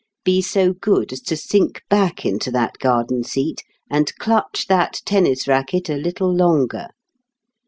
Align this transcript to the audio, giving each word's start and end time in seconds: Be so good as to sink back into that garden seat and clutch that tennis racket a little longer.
Be 0.23 0.41
so 0.41 0.73
good 0.73 1.13
as 1.13 1.21
to 1.21 1.37
sink 1.37 1.83
back 1.87 2.25
into 2.25 2.49
that 2.53 2.79
garden 2.79 3.23
seat 3.23 3.61
and 3.87 4.11
clutch 4.15 4.65
that 4.67 4.99
tennis 5.05 5.47
racket 5.47 5.91
a 5.91 5.95
little 5.95 6.35
longer. 6.35 6.87